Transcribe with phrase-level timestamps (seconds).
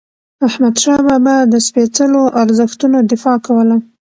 [0.47, 3.75] احمدشاه بابا د سپيڅلو ارزښتونو دفاع کوله.